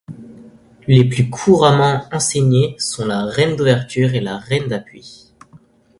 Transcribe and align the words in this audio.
Les 0.87 1.07
plus 1.07 1.29
couramment 1.29 2.07
enseignés 2.11 2.75
sont 2.79 3.05
la 3.05 3.23
rêne 3.23 3.55
d’ouverture 3.55 4.15
et 4.15 4.19
la 4.19 4.39
rêne 4.39 4.67
d’appui. 4.67 5.31